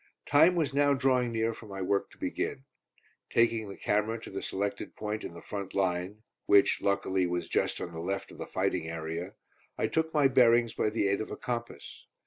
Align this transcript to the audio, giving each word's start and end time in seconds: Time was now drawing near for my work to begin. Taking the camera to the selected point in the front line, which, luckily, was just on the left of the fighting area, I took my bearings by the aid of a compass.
Time 0.25 0.55
was 0.55 0.73
now 0.73 0.95
drawing 0.95 1.31
near 1.31 1.53
for 1.53 1.67
my 1.67 1.79
work 1.79 2.09
to 2.09 2.17
begin. 2.17 2.63
Taking 3.29 3.69
the 3.69 3.77
camera 3.77 4.19
to 4.21 4.31
the 4.31 4.41
selected 4.41 4.95
point 4.95 5.23
in 5.23 5.35
the 5.35 5.43
front 5.43 5.75
line, 5.75 6.23
which, 6.47 6.81
luckily, 6.81 7.27
was 7.27 7.47
just 7.47 7.79
on 7.79 7.91
the 7.91 7.99
left 7.99 8.31
of 8.31 8.39
the 8.39 8.47
fighting 8.47 8.87
area, 8.87 9.35
I 9.77 9.85
took 9.85 10.11
my 10.11 10.27
bearings 10.27 10.73
by 10.73 10.89
the 10.89 11.07
aid 11.07 11.21
of 11.21 11.29
a 11.29 11.37
compass. 11.37 12.07